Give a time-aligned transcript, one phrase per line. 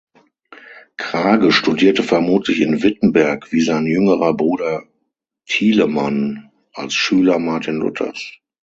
[0.97, 4.85] Krage studierte vermutlich in Wittenberg wie sein jüngerer Bruder
[5.45, 8.39] Tilemann als Schüler Martin Luthers.